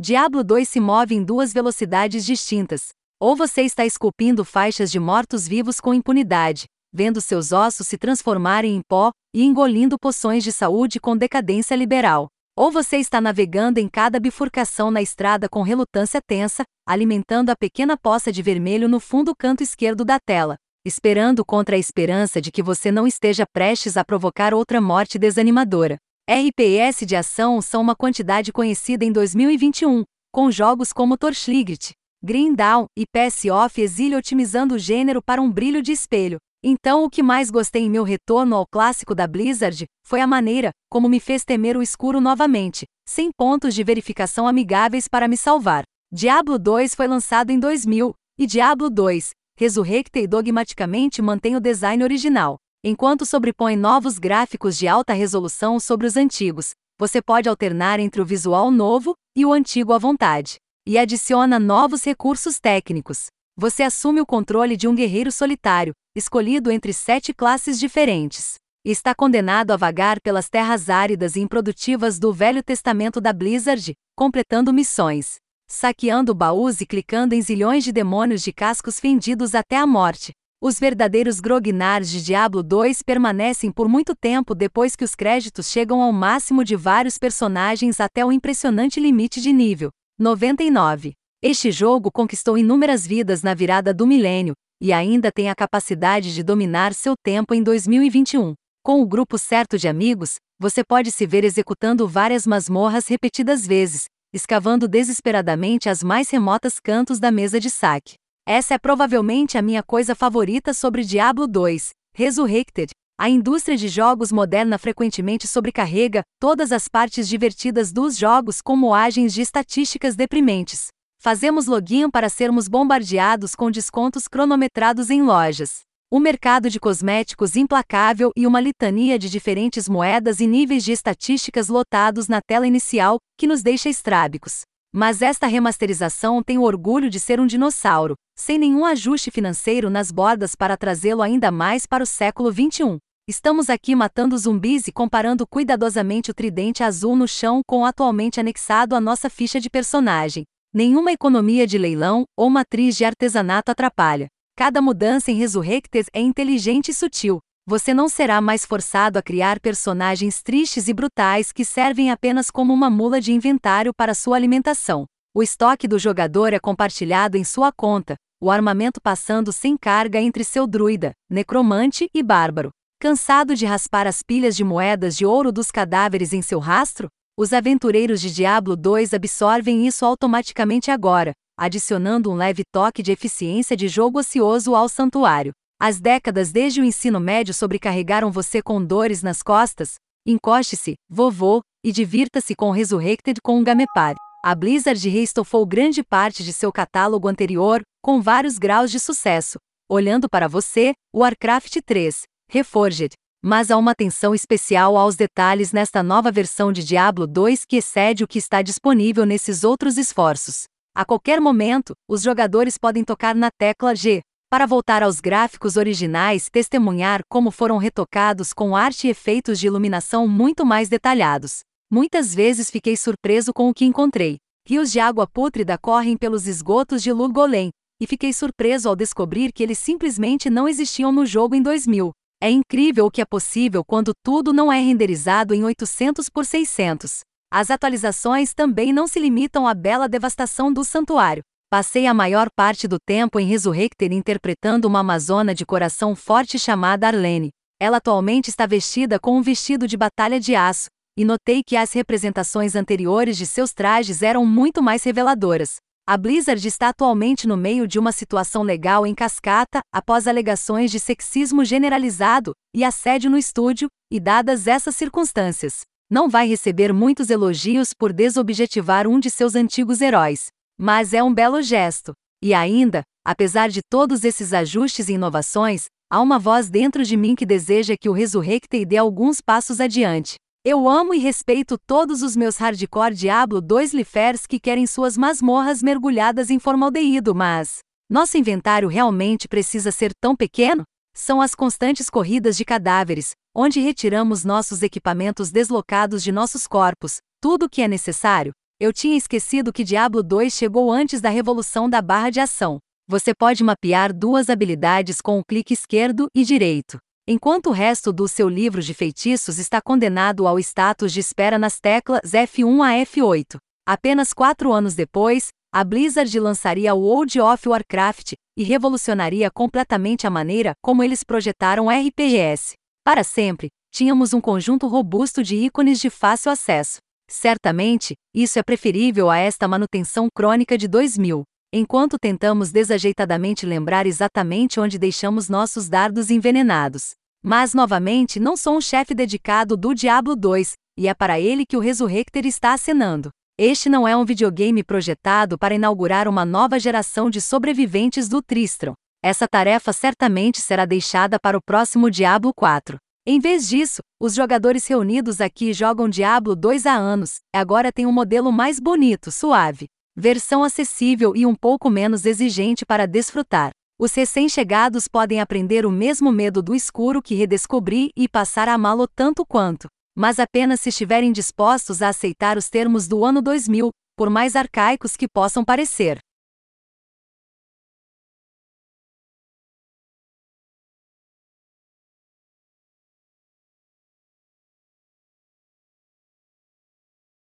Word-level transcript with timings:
Diablo 0.00 0.44
2 0.44 0.68
se 0.68 0.78
move 0.78 1.16
em 1.16 1.24
duas 1.24 1.52
velocidades 1.52 2.24
distintas. 2.24 2.90
Ou 3.18 3.34
você 3.34 3.62
está 3.62 3.84
esculpindo 3.84 4.44
faixas 4.44 4.92
de 4.92 5.00
mortos-vivos 5.00 5.80
com 5.80 5.92
impunidade, 5.92 6.66
vendo 6.92 7.20
seus 7.20 7.50
ossos 7.50 7.88
se 7.88 7.98
transformarem 7.98 8.76
em 8.76 8.80
pó 8.80 9.10
e 9.34 9.42
engolindo 9.42 9.98
poções 9.98 10.44
de 10.44 10.52
saúde 10.52 11.00
com 11.00 11.16
decadência 11.16 11.74
liberal. 11.74 12.28
Ou 12.56 12.70
você 12.70 12.98
está 12.98 13.20
navegando 13.20 13.80
em 13.80 13.88
cada 13.88 14.20
bifurcação 14.20 14.88
na 14.88 15.02
estrada 15.02 15.48
com 15.48 15.62
relutância 15.62 16.20
tensa, 16.24 16.62
alimentando 16.86 17.50
a 17.50 17.56
pequena 17.56 17.96
poça 17.96 18.30
de 18.30 18.40
vermelho 18.40 18.88
no 18.88 19.00
fundo 19.00 19.34
canto 19.36 19.64
esquerdo 19.64 20.04
da 20.04 20.20
tela, 20.20 20.54
esperando 20.84 21.44
contra 21.44 21.74
a 21.74 21.78
esperança 21.78 22.40
de 22.40 22.52
que 22.52 22.62
você 22.62 22.92
não 22.92 23.04
esteja 23.04 23.44
prestes 23.52 23.96
a 23.96 24.04
provocar 24.04 24.54
outra 24.54 24.80
morte 24.80 25.18
desanimadora. 25.18 25.98
RPS 26.30 27.06
de 27.06 27.16
ação 27.16 27.62
são 27.62 27.80
uma 27.80 27.96
quantidade 27.96 28.52
conhecida 28.52 29.02
em 29.02 29.10
2021, 29.10 30.04
com 30.30 30.50
jogos 30.50 30.92
como 30.92 31.16
Torchlight, 31.16 31.92
Green 32.22 32.54
Dawn 32.54 32.84
e 32.94 33.04
PS 33.06 33.46
Off 33.46 33.80
Exile 33.80 34.14
otimizando 34.14 34.74
o 34.74 34.78
gênero 34.78 35.22
para 35.22 35.40
um 35.40 35.50
brilho 35.50 35.80
de 35.80 35.90
espelho. 35.90 36.36
Então, 36.62 37.02
o 37.02 37.08
que 37.08 37.22
mais 37.22 37.50
gostei 37.50 37.84
em 37.84 37.88
meu 37.88 38.04
retorno 38.04 38.56
ao 38.56 38.66
clássico 38.66 39.14
da 39.14 39.26
Blizzard 39.26 39.86
foi 40.06 40.20
a 40.20 40.26
maneira 40.26 40.68
como 40.90 41.08
me 41.08 41.18
fez 41.18 41.46
temer 41.46 41.78
o 41.78 41.82
escuro 41.82 42.20
novamente, 42.20 42.84
sem 43.08 43.30
pontos 43.34 43.74
de 43.74 43.82
verificação 43.82 44.46
amigáveis 44.46 45.08
para 45.08 45.28
me 45.28 45.36
salvar. 45.36 45.84
Diablo 46.12 46.58
2 46.58 46.94
foi 46.94 47.08
lançado 47.08 47.48
em 47.48 47.58
2000, 47.58 48.12
e 48.38 48.46
Diablo 48.46 48.90
2, 48.90 49.30
Resurrected 49.58 50.26
dogmaticamente 50.26 51.22
mantém 51.22 51.56
o 51.56 51.60
design 51.60 52.04
original. 52.04 52.58
Enquanto 52.84 53.26
sobrepõe 53.26 53.74
novos 53.74 54.20
gráficos 54.20 54.78
de 54.78 54.86
alta 54.86 55.12
resolução 55.12 55.80
sobre 55.80 56.06
os 56.06 56.16
antigos, 56.16 56.70
você 56.96 57.20
pode 57.20 57.48
alternar 57.48 57.98
entre 57.98 58.20
o 58.22 58.24
visual 58.24 58.70
novo 58.70 59.14
e 59.36 59.44
o 59.44 59.52
antigo 59.52 59.92
à 59.92 59.98
vontade. 59.98 60.58
E 60.86 60.96
adiciona 60.96 61.58
novos 61.58 62.04
recursos 62.04 62.60
técnicos. 62.60 63.26
Você 63.56 63.82
assume 63.82 64.20
o 64.20 64.26
controle 64.26 64.76
de 64.76 64.86
um 64.86 64.94
guerreiro 64.94 65.32
solitário, 65.32 65.92
escolhido 66.14 66.70
entre 66.70 66.92
sete 66.92 67.34
classes 67.34 67.80
diferentes. 67.80 68.54
Está 68.84 69.12
condenado 69.12 69.72
a 69.72 69.76
vagar 69.76 70.20
pelas 70.20 70.48
terras 70.48 70.88
áridas 70.88 71.34
e 71.34 71.40
improdutivas 71.40 72.16
do 72.16 72.32
Velho 72.32 72.62
Testamento 72.62 73.20
da 73.20 73.32
Blizzard, 73.32 73.92
completando 74.16 74.72
missões, 74.72 75.34
saqueando 75.68 76.32
baús 76.32 76.80
e 76.80 76.86
clicando 76.86 77.34
em 77.34 77.42
zilhões 77.42 77.82
de 77.82 77.90
demônios 77.90 78.40
de 78.40 78.52
cascos 78.52 79.00
fendidos 79.00 79.56
até 79.56 79.76
a 79.76 79.86
morte. 79.86 80.30
Os 80.60 80.80
verdadeiros 80.80 81.38
grognards 81.38 82.10
de 82.10 82.20
Diablo 82.20 82.64
2 82.64 83.02
permanecem 83.02 83.70
por 83.70 83.88
muito 83.88 84.12
tempo 84.16 84.56
depois 84.56 84.96
que 84.96 85.04
os 85.04 85.14
créditos 85.14 85.70
chegam 85.70 86.02
ao 86.02 86.12
máximo 86.12 86.64
de 86.64 86.74
vários 86.74 87.16
personagens 87.16 88.00
até 88.00 88.26
o 88.26 88.32
impressionante 88.32 88.98
limite 88.98 89.40
de 89.40 89.52
nível 89.52 89.90
99. 90.18 91.12
Este 91.40 91.70
jogo 91.70 92.10
conquistou 92.10 92.58
inúmeras 92.58 93.06
vidas 93.06 93.40
na 93.40 93.54
virada 93.54 93.94
do 93.94 94.04
milênio, 94.04 94.54
e 94.82 94.92
ainda 94.92 95.30
tem 95.30 95.48
a 95.48 95.54
capacidade 95.54 96.34
de 96.34 96.42
dominar 96.42 96.92
seu 96.92 97.14
tempo 97.16 97.54
em 97.54 97.62
2021. 97.62 98.54
Com 98.82 99.00
o 99.00 99.06
grupo 99.06 99.38
certo 99.38 99.78
de 99.78 99.86
amigos, 99.86 100.38
você 100.58 100.82
pode 100.82 101.12
se 101.12 101.24
ver 101.24 101.44
executando 101.44 102.08
várias 102.08 102.48
masmorras 102.48 103.06
repetidas 103.06 103.64
vezes, 103.64 104.06
escavando 104.34 104.88
desesperadamente 104.88 105.88
as 105.88 106.02
mais 106.02 106.28
remotas 106.30 106.80
cantos 106.80 107.20
da 107.20 107.30
mesa 107.30 107.60
de 107.60 107.70
saque. 107.70 108.16
Essa 108.50 108.76
é 108.76 108.78
provavelmente 108.78 109.58
a 109.58 109.62
minha 109.62 109.82
coisa 109.82 110.14
favorita 110.14 110.72
sobre 110.72 111.04
Diablo 111.04 111.46
2, 111.46 111.90
Resurrected. 112.14 112.88
A 113.20 113.28
indústria 113.28 113.76
de 113.76 113.88
jogos 113.88 114.32
moderna 114.32 114.78
frequentemente 114.78 115.46
sobrecarrega 115.46 116.22
todas 116.40 116.72
as 116.72 116.88
partes 116.88 117.28
divertidas 117.28 117.92
dos 117.92 118.16
jogos 118.16 118.62
com 118.62 118.74
moagens 118.74 119.34
de 119.34 119.42
estatísticas 119.42 120.16
deprimentes. 120.16 120.86
Fazemos 121.20 121.66
login 121.66 122.08
para 122.08 122.30
sermos 122.30 122.68
bombardeados 122.68 123.54
com 123.54 123.70
descontos 123.70 124.26
cronometrados 124.26 125.10
em 125.10 125.20
lojas. 125.20 125.80
O 126.10 126.18
mercado 126.18 126.70
de 126.70 126.80
cosméticos 126.80 127.54
implacável 127.54 128.32
e 128.34 128.46
uma 128.46 128.62
litania 128.62 129.18
de 129.18 129.28
diferentes 129.28 129.86
moedas 129.90 130.40
e 130.40 130.46
níveis 130.46 130.82
de 130.82 130.92
estatísticas 130.92 131.68
lotados 131.68 132.28
na 132.28 132.40
tela 132.40 132.66
inicial, 132.66 133.18
que 133.36 133.46
nos 133.46 133.62
deixa 133.62 133.90
estrábicos. 133.90 134.62
Mas 134.92 135.20
esta 135.20 135.46
remasterização 135.46 136.42
tem 136.42 136.56
o 136.56 136.62
orgulho 136.62 137.10
de 137.10 137.20
ser 137.20 137.40
um 137.40 137.46
dinossauro, 137.46 138.14
sem 138.36 138.58
nenhum 138.58 138.84
ajuste 138.84 139.30
financeiro 139.30 139.90
nas 139.90 140.10
bordas 140.10 140.54
para 140.54 140.76
trazê-lo 140.76 141.22
ainda 141.22 141.50
mais 141.50 141.86
para 141.86 142.02
o 142.02 142.06
século 142.06 142.50
XXI. 142.50 142.98
Estamos 143.28 143.68
aqui 143.68 143.94
matando 143.94 144.38
zumbis 144.38 144.88
e 144.88 144.92
comparando 144.92 145.46
cuidadosamente 145.46 146.30
o 146.30 146.34
tridente 146.34 146.82
azul 146.82 147.14
no 147.14 147.28
chão 147.28 147.60
com 147.66 147.80
o 147.80 147.84
atualmente 147.84 148.40
anexado 148.40 148.96
à 148.96 149.00
nossa 149.00 149.28
ficha 149.28 149.60
de 149.60 149.68
personagem. 149.68 150.44
Nenhuma 150.72 151.12
economia 151.12 151.66
de 151.66 151.76
leilão 151.76 152.24
ou 152.34 152.48
matriz 152.48 152.96
de 152.96 153.04
artesanato 153.04 153.70
atrapalha. 153.70 154.28
Cada 154.56 154.80
mudança 154.80 155.30
em 155.30 155.34
Resurrected 155.34 156.08
é 156.12 156.20
inteligente 156.20 156.90
e 156.90 156.94
sutil. 156.94 157.38
Você 157.68 157.92
não 157.92 158.08
será 158.08 158.40
mais 158.40 158.64
forçado 158.64 159.18
a 159.18 159.22
criar 159.22 159.60
personagens 159.60 160.42
tristes 160.42 160.88
e 160.88 160.94
brutais 160.94 161.52
que 161.52 161.66
servem 161.66 162.10
apenas 162.10 162.50
como 162.50 162.72
uma 162.72 162.88
mula 162.88 163.20
de 163.20 163.30
inventário 163.30 163.92
para 163.94 164.14
sua 164.14 164.36
alimentação. 164.36 165.04
O 165.34 165.42
estoque 165.42 165.86
do 165.86 165.98
jogador 165.98 166.54
é 166.54 166.58
compartilhado 166.58 167.36
em 167.36 167.44
sua 167.44 167.70
conta, 167.70 168.14
o 168.40 168.50
armamento 168.50 169.02
passando 169.02 169.52
sem 169.52 169.76
carga 169.76 170.18
entre 170.18 170.44
seu 170.44 170.66
druida, 170.66 171.12
necromante 171.28 172.08
e 172.14 172.22
bárbaro. 172.22 172.70
Cansado 172.98 173.54
de 173.54 173.66
raspar 173.66 174.06
as 174.06 174.22
pilhas 174.22 174.56
de 174.56 174.64
moedas 174.64 175.14
de 175.14 175.26
ouro 175.26 175.52
dos 175.52 175.70
cadáveres 175.70 176.32
em 176.32 176.40
seu 176.40 176.60
rastro? 176.60 177.08
Os 177.36 177.52
aventureiros 177.52 178.18
de 178.22 178.32
Diablo 178.32 178.76
2 178.76 179.12
absorvem 179.12 179.86
isso 179.86 180.06
automaticamente 180.06 180.90
agora, 180.90 181.32
adicionando 181.54 182.30
um 182.30 182.34
leve 182.34 182.62
toque 182.72 183.02
de 183.02 183.12
eficiência 183.12 183.76
de 183.76 183.88
jogo 183.88 184.20
ocioso 184.20 184.74
ao 184.74 184.88
santuário. 184.88 185.52
As 185.80 186.00
décadas 186.00 186.50
desde 186.50 186.80
o 186.80 186.84
ensino 186.84 187.20
médio 187.20 187.54
sobrecarregaram 187.54 188.32
você 188.32 188.60
com 188.60 188.84
dores 188.84 189.22
nas 189.22 189.44
costas? 189.44 189.94
Encoste-se, 190.26 190.96
vovô, 191.08 191.60
e 191.84 191.92
divirta-se 191.92 192.56
com 192.56 192.72
Resurrected 192.72 193.40
com 193.40 193.60
um 193.60 193.62
Gamepar. 193.62 194.16
A 194.44 194.56
Blizzard 194.56 195.08
reestofou 195.08 195.64
grande 195.64 196.02
parte 196.02 196.42
de 196.42 196.52
seu 196.52 196.72
catálogo 196.72 197.28
anterior, 197.28 197.82
com 198.02 198.20
vários 198.20 198.58
graus 198.58 198.90
de 198.90 198.98
sucesso. 198.98 199.56
Olhando 199.88 200.28
para 200.28 200.48
você, 200.48 200.94
Warcraft 201.14 201.76
3, 201.86 202.22
Reforged, 202.50 203.14
mas 203.40 203.70
há 203.70 203.76
uma 203.76 203.92
atenção 203.92 204.34
especial 204.34 204.96
aos 204.96 205.14
detalhes 205.14 205.70
nesta 205.70 206.02
nova 206.02 206.32
versão 206.32 206.72
de 206.72 206.82
Diablo 206.82 207.24
2 207.24 207.64
que 207.64 207.76
excede 207.76 208.24
o 208.24 208.28
que 208.28 208.40
está 208.40 208.62
disponível 208.62 209.24
nesses 209.24 209.62
outros 209.62 209.96
esforços. 209.96 210.64
A 210.92 211.04
qualquer 211.04 211.40
momento, 211.40 211.92
os 212.10 212.22
jogadores 212.22 212.76
podem 212.76 213.04
tocar 213.04 213.36
na 213.36 213.48
tecla 213.56 213.94
G 213.94 214.22
para 214.50 214.64
voltar 214.64 215.02
aos 215.02 215.20
gráficos 215.20 215.76
originais, 215.76 216.48
testemunhar 216.50 217.20
como 217.28 217.50
foram 217.50 217.76
retocados 217.76 218.54
com 218.54 218.74
arte 218.74 219.06
e 219.06 219.10
efeitos 219.10 219.60
de 219.60 219.66
iluminação 219.66 220.26
muito 220.26 220.64
mais 220.64 220.88
detalhados. 220.88 221.60
Muitas 221.90 222.34
vezes 222.34 222.70
fiquei 222.70 222.96
surpreso 222.96 223.52
com 223.52 223.68
o 223.68 223.74
que 223.74 223.84
encontrei. 223.84 224.38
Rios 224.66 224.90
de 224.90 225.00
água 225.00 225.26
pútrida 225.26 225.76
correm 225.76 226.16
pelos 226.16 226.46
esgotos 226.46 227.02
de 227.02 227.12
Lugolem, 227.12 227.70
e 228.00 228.06
fiquei 228.06 228.32
surpreso 228.32 228.88
ao 228.88 228.96
descobrir 228.96 229.52
que 229.52 229.62
eles 229.62 229.78
simplesmente 229.78 230.48
não 230.48 230.66
existiam 230.66 231.12
no 231.12 231.26
jogo 231.26 231.54
em 231.54 231.62
2000. 231.62 232.10
É 232.40 232.48
incrível 232.50 233.06
o 233.06 233.10
que 233.10 233.20
é 233.20 233.26
possível 233.26 233.84
quando 233.84 234.12
tudo 234.24 234.52
não 234.52 234.72
é 234.72 234.78
renderizado 234.80 235.52
em 235.52 235.64
800 235.64 236.28
por 236.30 236.46
600. 236.46 237.20
As 237.50 237.70
atualizações 237.70 238.54
também 238.54 238.92
não 238.92 239.06
se 239.06 239.18
limitam 239.18 239.66
à 239.66 239.74
bela 239.74 240.08
devastação 240.08 240.72
do 240.72 240.84
santuário. 240.84 241.42
Passei 241.70 242.06
a 242.06 242.14
maior 242.14 242.48
parte 242.56 242.88
do 242.88 242.96
tempo 242.98 243.38
em 243.38 243.46
Resurrected 243.46 244.14
interpretando 244.14 244.86
uma 244.86 245.00
amazona 245.00 245.54
de 245.54 245.66
coração 245.66 246.16
forte 246.16 246.58
chamada 246.58 247.06
Arlene. 247.06 247.50
Ela 247.78 247.98
atualmente 247.98 248.48
está 248.48 248.64
vestida 248.64 249.20
com 249.20 249.36
um 249.36 249.42
vestido 249.42 249.86
de 249.86 249.94
batalha 249.94 250.40
de 250.40 250.54
aço, 250.54 250.86
e 251.14 251.26
notei 251.26 251.62
que 251.62 251.76
as 251.76 251.92
representações 251.92 252.74
anteriores 252.74 253.36
de 253.36 253.44
seus 253.44 253.74
trajes 253.74 254.22
eram 254.22 254.46
muito 254.46 254.82
mais 254.82 255.04
reveladoras. 255.04 255.76
A 256.06 256.16
Blizzard 256.16 256.66
está 256.66 256.88
atualmente 256.88 257.46
no 257.46 257.54
meio 257.54 257.86
de 257.86 257.98
uma 257.98 258.12
situação 258.12 258.62
legal 258.62 259.06
em 259.06 259.14
cascata, 259.14 259.80
após 259.92 260.26
alegações 260.26 260.90
de 260.90 260.98
sexismo 260.98 261.66
generalizado 261.66 262.52
e 262.74 262.82
assédio 262.82 263.30
no 263.30 263.36
estúdio, 263.36 263.88
e 264.10 264.18
dadas 264.18 264.66
essas 264.66 264.96
circunstâncias, 264.96 265.82
não 266.10 266.30
vai 266.30 266.48
receber 266.48 266.94
muitos 266.94 267.28
elogios 267.28 267.92
por 267.92 268.10
desobjetivar 268.10 269.06
um 269.06 269.20
de 269.20 269.28
seus 269.28 269.54
antigos 269.54 270.00
heróis. 270.00 270.46
Mas 270.80 271.12
é 271.12 271.20
um 271.22 271.34
belo 271.34 271.60
gesto. 271.60 272.12
E 272.40 272.54
ainda, 272.54 273.02
apesar 273.26 273.68
de 273.68 273.80
todos 273.90 274.22
esses 274.22 274.52
ajustes 274.52 275.08
e 275.08 275.14
inovações, 275.14 275.86
há 276.08 276.20
uma 276.20 276.38
voz 276.38 276.70
dentro 276.70 277.02
de 277.02 277.16
mim 277.16 277.34
que 277.34 277.44
deseja 277.44 277.96
que 278.00 278.08
o 278.08 278.12
Resurrected 278.12 278.84
dê 278.84 278.96
alguns 278.96 279.40
passos 279.40 279.80
adiante. 279.80 280.36
Eu 280.64 280.88
amo 280.88 281.12
e 281.14 281.18
respeito 281.18 281.76
todos 281.84 282.22
os 282.22 282.36
meus 282.36 282.56
hardcore 282.58 283.14
Diablo 283.14 283.60
2 283.60 283.92
lifers 283.92 284.46
que 284.46 284.60
querem 284.60 284.86
suas 284.86 285.16
masmorras 285.16 285.82
mergulhadas 285.82 286.48
em 286.48 286.60
formaldeído, 286.60 287.34
mas 287.34 287.78
nosso 288.08 288.38
inventário 288.38 288.88
realmente 288.88 289.48
precisa 289.48 289.90
ser 289.90 290.12
tão 290.20 290.36
pequeno? 290.36 290.84
São 291.12 291.40
as 291.40 291.54
constantes 291.56 292.08
corridas 292.08 292.56
de 292.56 292.64
cadáveres, 292.64 293.32
onde 293.54 293.80
retiramos 293.80 294.44
nossos 294.44 294.82
equipamentos 294.82 295.50
deslocados 295.50 296.22
de 296.22 296.30
nossos 296.30 296.68
corpos, 296.68 297.18
tudo 297.40 297.66
o 297.66 297.68
que 297.68 297.82
é 297.82 297.88
necessário. 297.88 298.52
Eu 298.80 298.92
tinha 298.92 299.16
esquecido 299.16 299.72
que 299.72 299.82
Diablo 299.82 300.22
2 300.22 300.52
chegou 300.52 300.92
antes 300.92 301.20
da 301.20 301.28
revolução 301.28 301.90
da 301.90 302.00
barra 302.00 302.30
de 302.30 302.38
ação. 302.38 302.78
Você 303.08 303.34
pode 303.34 303.64
mapear 303.64 304.12
duas 304.12 304.48
habilidades 304.48 305.20
com 305.20 305.36
o 305.36 305.44
clique 305.44 305.74
esquerdo 305.74 306.28
e 306.32 306.44
direito. 306.44 306.96
Enquanto 307.26 307.70
o 307.70 307.72
resto 307.72 308.12
do 308.12 308.28
seu 308.28 308.48
livro 308.48 308.80
de 308.80 308.94
feitiços 308.94 309.58
está 309.58 309.82
condenado 309.82 310.46
ao 310.46 310.60
status 310.60 311.12
de 311.12 311.18
espera 311.18 311.58
nas 311.58 311.80
teclas 311.80 312.20
F1 312.30 312.80
a 312.80 313.04
F8. 313.04 313.56
Apenas 313.84 314.32
quatro 314.32 314.72
anos 314.72 314.94
depois, 314.94 315.48
a 315.74 315.82
Blizzard 315.82 316.38
lançaria 316.38 316.94
o 316.94 317.00
World 317.00 317.40
of 317.40 317.68
Warcraft 317.68 318.34
e 318.56 318.62
revolucionaria 318.62 319.50
completamente 319.50 320.24
a 320.24 320.30
maneira 320.30 320.74
como 320.80 321.02
eles 321.02 321.24
projetaram 321.24 321.88
RPGs. 321.90 322.74
Para 323.04 323.24
sempre, 323.24 323.70
tínhamos 323.92 324.32
um 324.32 324.40
conjunto 324.40 324.86
robusto 324.86 325.42
de 325.42 325.56
ícones 325.56 325.98
de 325.98 326.10
fácil 326.10 326.52
acesso. 326.52 326.98
Certamente, 327.30 328.14
isso 328.34 328.58
é 328.58 328.62
preferível 328.62 329.28
a 329.28 329.36
esta 329.36 329.68
manutenção 329.68 330.28
crônica 330.34 330.78
de 330.78 330.88
2000, 330.88 331.44
enquanto 331.72 332.18
tentamos 332.18 332.72
desajeitadamente 332.72 333.66
lembrar 333.66 334.06
exatamente 334.06 334.80
onde 334.80 334.98
deixamos 334.98 335.48
nossos 335.48 335.88
dardos 335.88 336.30
envenenados. 336.30 337.10
Mas 337.44 337.74
novamente 337.74 338.40
não 338.40 338.56
sou 338.56 338.78
um 338.78 338.80
chefe 338.80 339.14
dedicado 339.14 339.76
do 339.76 339.94
Diablo 339.94 340.34
2, 340.34 340.72
e 340.96 341.06
é 341.06 341.14
para 341.14 341.38
ele 341.38 341.66
que 341.66 341.76
o 341.76 341.80
Resurrector 341.80 342.46
está 342.46 342.72
acenando. 342.72 343.28
Este 343.58 343.88
não 343.88 344.08
é 344.08 344.16
um 344.16 344.24
videogame 344.24 344.82
projetado 344.82 345.58
para 345.58 345.74
inaugurar 345.74 346.28
uma 346.28 346.44
nova 346.44 346.78
geração 346.78 347.28
de 347.28 347.40
sobreviventes 347.40 348.28
do 348.28 348.40
Tristram. 348.40 348.94
Essa 349.22 349.46
tarefa 349.46 349.92
certamente 349.92 350.60
será 350.60 350.84
deixada 350.86 351.38
para 351.38 351.58
o 351.58 351.62
próximo 351.62 352.10
Diablo 352.10 352.54
4. 352.54 352.96
Em 353.30 353.38
vez 353.38 353.68
disso, 353.68 354.00
os 354.18 354.34
jogadores 354.34 354.86
reunidos 354.86 355.38
aqui 355.38 355.74
jogam 355.74 356.08
Diablo 356.08 356.56
2 356.56 356.86
há 356.86 356.94
anos, 356.94 357.40
agora 357.54 357.92
tem 357.92 358.06
um 358.06 358.10
modelo 358.10 358.50
mais 358.50 358.80
bonito, 358.80 359.30
suave, 359.30 359.86
versão 360.16 360.64
acessível 360.64 361.36
e 361.36 361.44
um 361.44 361.54
pouco 361.54 361.90
menos 361.90 362.24
exigente 362.24 362.86
para 362.86 363.06
desfrutar. 363.06 363.68
Os 364.00 364.14
recém-chegados 364.14 365.06
podem 365.06 365.42
aprender 365.42 365.84
o 365.84 365.90
mesmo 365.90 366.32
medo 366.32 366.62
do 366.62 366.74
escuro 366.74 367.20
que 367.20 367.34
redescobri 367.34 368.08
e 368.16 368.26
passar 368.26 368.66
a 368.66 368.72
amá-lo 368.72 369.06
tanto 369.06 369.44
quanto, 369.44 369.88
mas 370.16 370.38
apenas 370.38 370.80
se 370.80 370.88
estiverem 370.88 371.30
dispostos 371.30 372.00
a 372.00 372.08
aceitar 372.08 372.56
os 372.56 372.70
termos 372.70 373.06
do 373.06 373.26
ano 373.26 373.42
2000, 373.42 373.90
por 374.16 374.30
mais 374.30 374.56
arcaicos 374.56 375.18
que 375.18 375.28
possam 375.28 375.62
parecer. 375.62 376.18